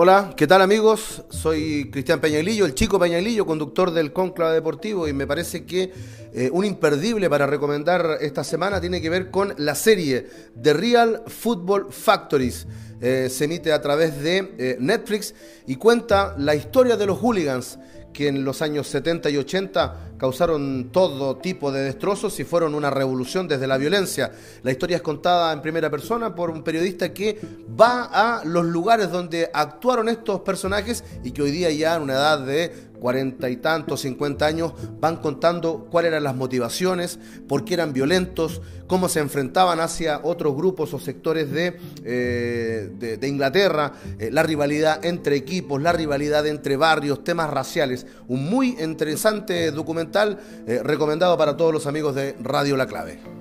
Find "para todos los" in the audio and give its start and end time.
51.36-51.86